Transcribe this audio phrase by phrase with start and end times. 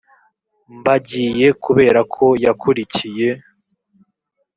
[0.79, 3.29] mbagiye kubera ko yakurikiye